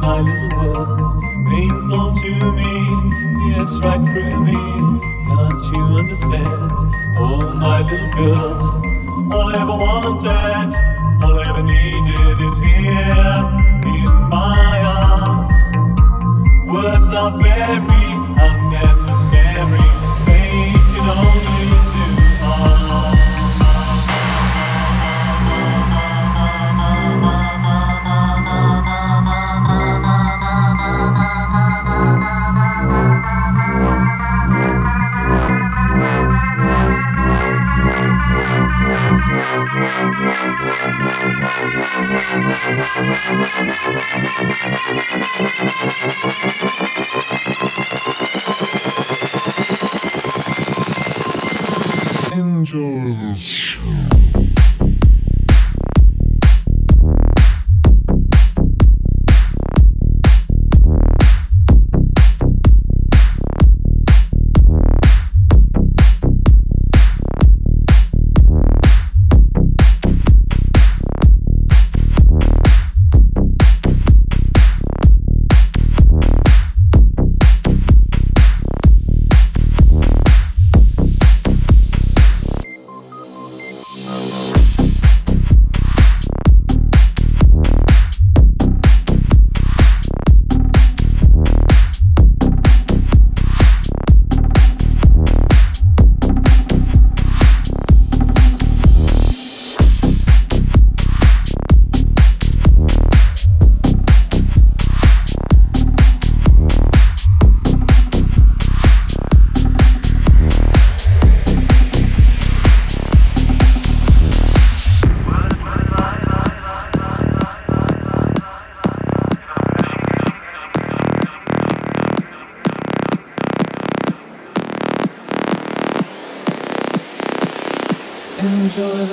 my 0.00 0.20
little 0.20 0.58
world. 0.58 1.22
Painful 1.50 2.12
to 2.14 2.52
me, 2.52 2.72
yes, 3.50 3.78
right 3.80 4.00
through 4.00 4.44
me. 4.44 4.60
Can't 5.28 5.64
you 5.72 5.82
understand? 6.00 6.78
Oh, 7.18 7.52
my 7.54 7.80
little 7.82 8.10
girl, 8.16 9.32
all 9.32 9.48
I 9.48 9.60
ever 9.60 9.76
wanted, 9.76 10.74
all 11.22 11.38
I 11.38 11.48
ever 11.48 11.62
needed 11.62 12.40
is 12.48 12.58
here 12.58 13.40
in 13.94 14.12
my 14.30 14.80
arms. 14.84 15.58
Words 16.66 17.12
are 17.12 17.32
very 17.36 18.08
unnecessary, 18.46 19.88
they 20.26 20.72
can 20.92 21.06
only 21.18 21.68
do 21.92 22.04
harm. 22.42 23.19
Enjoy 52.32 53.34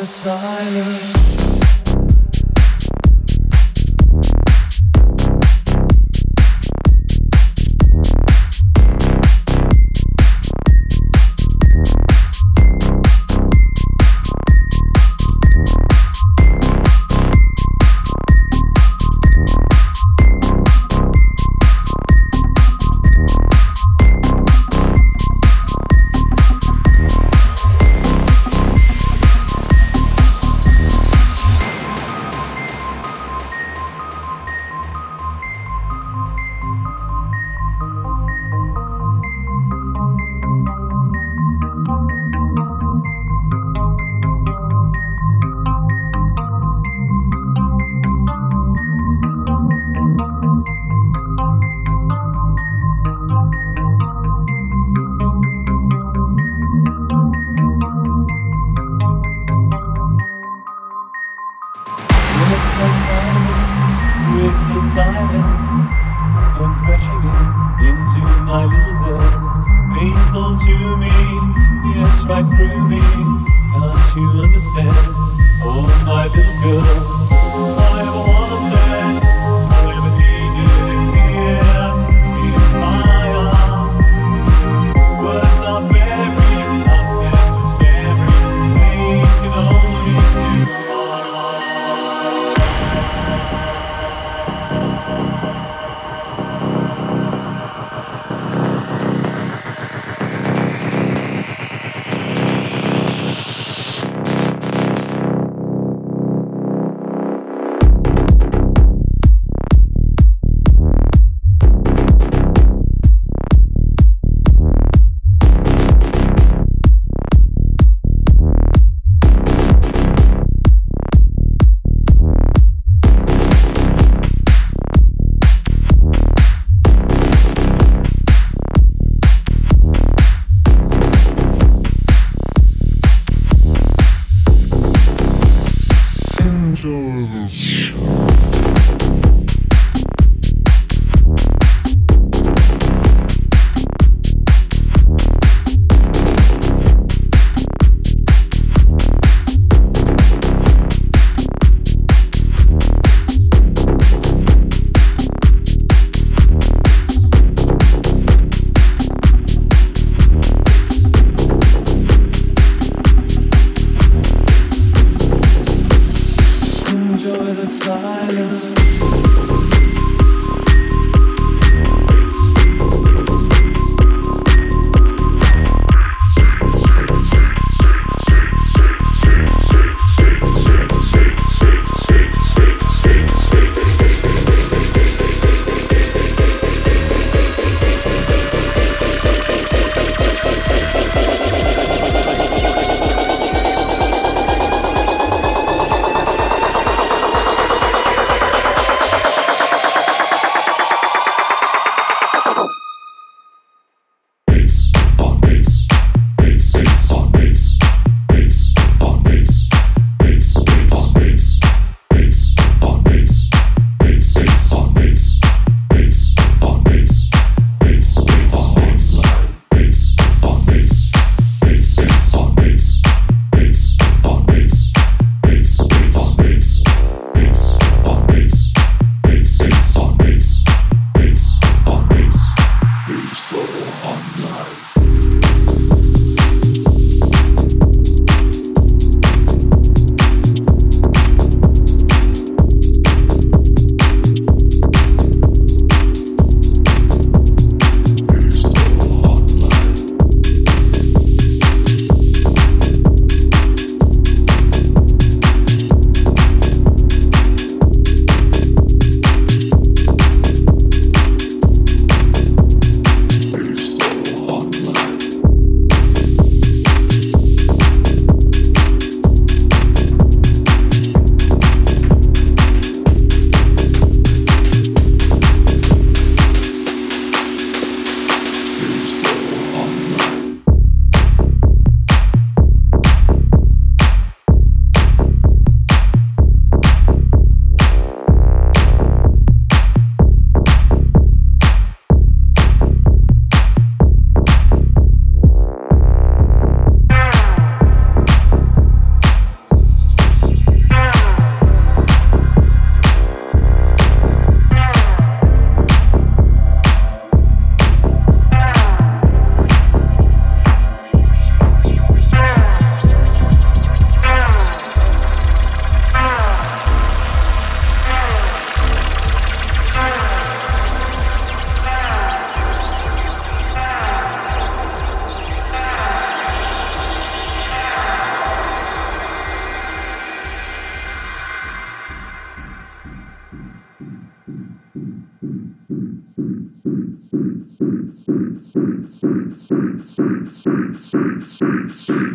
silence. 0.07 1.16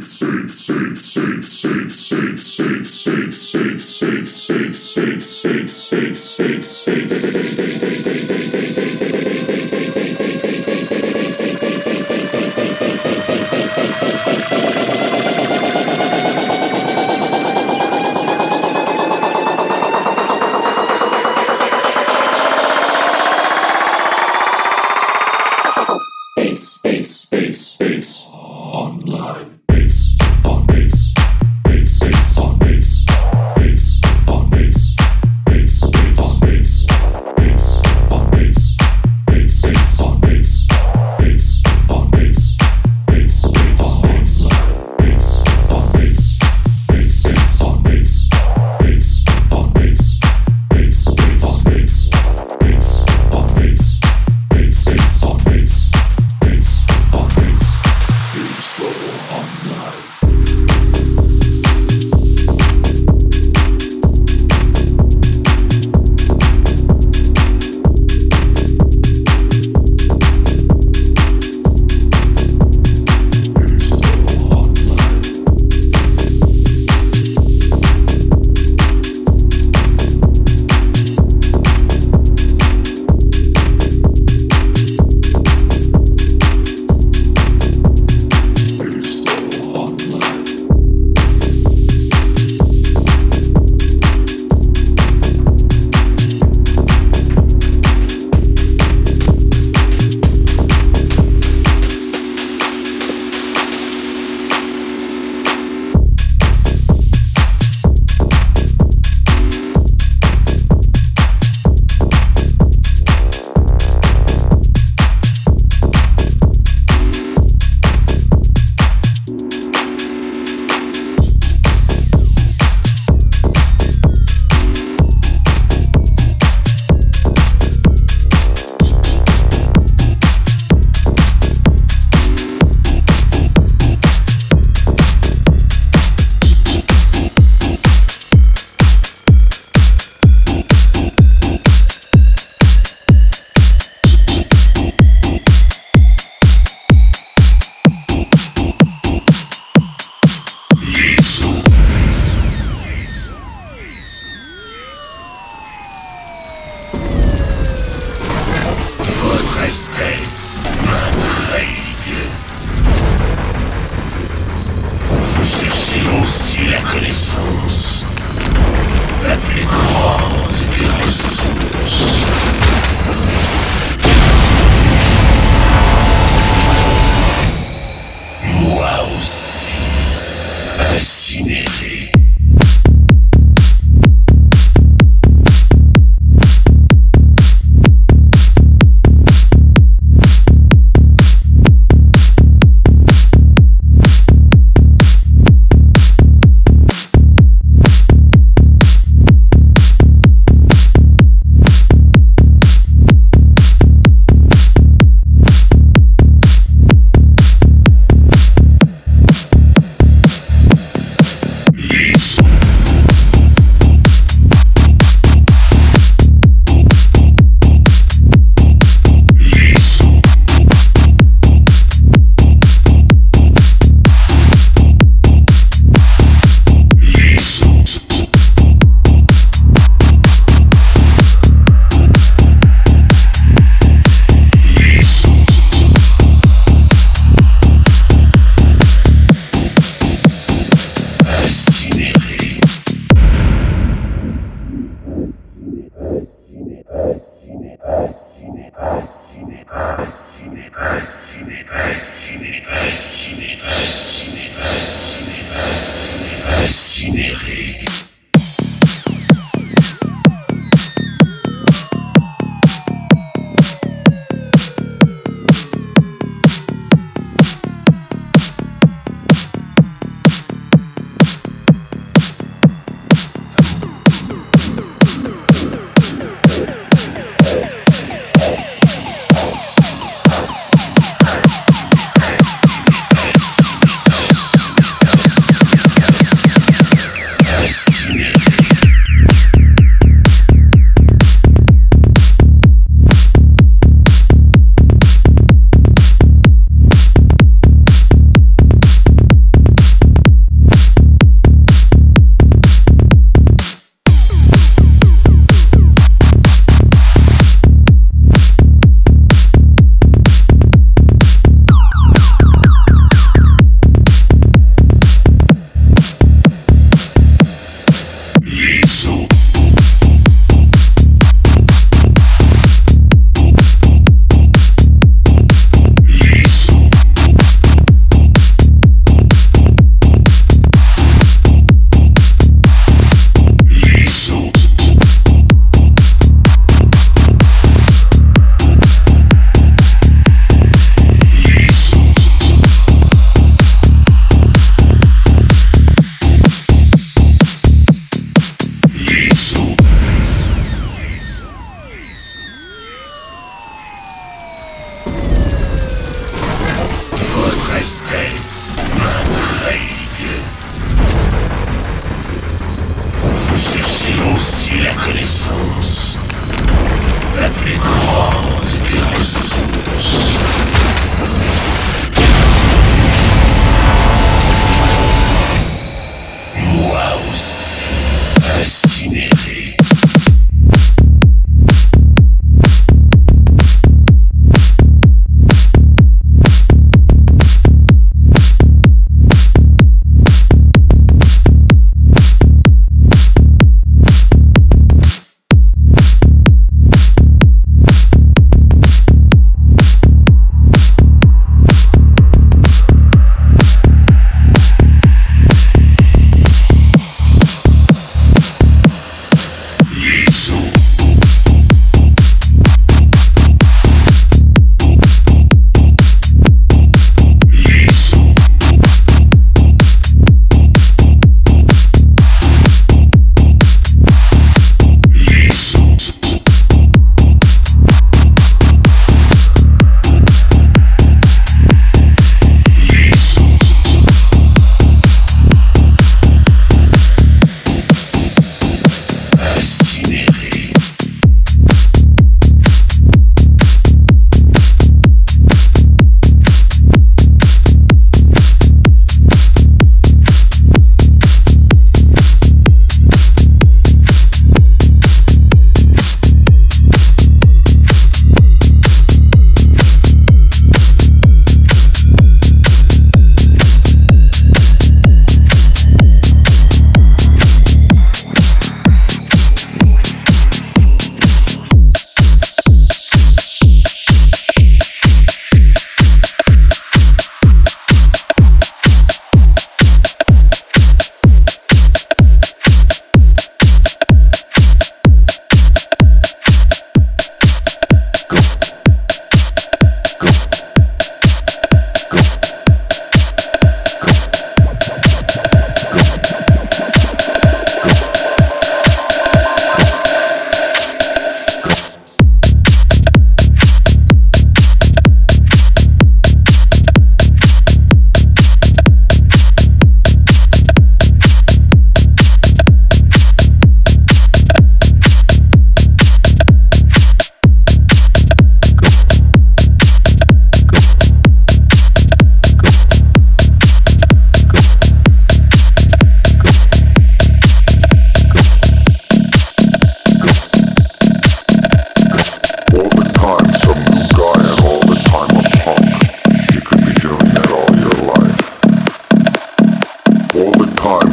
safe, 0.07 0.55
safe, 0.55 1.03
safe. 1.03 1.22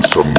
some 0.02 0.39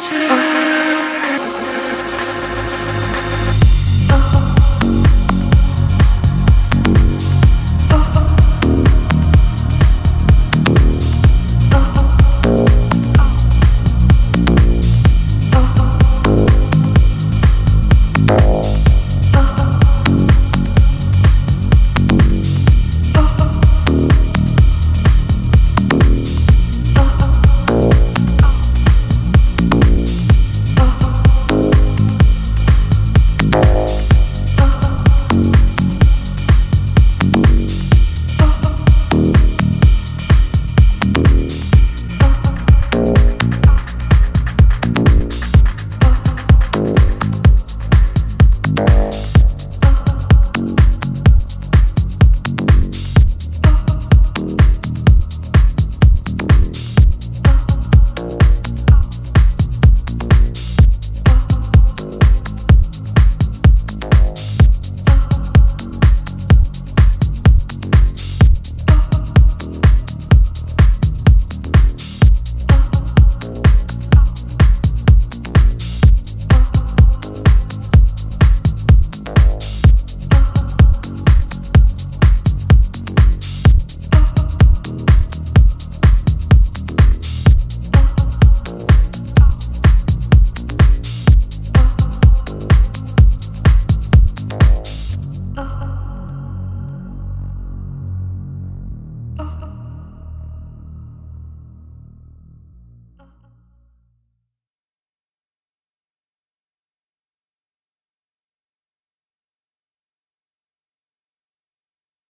wanted. 0.00 0.47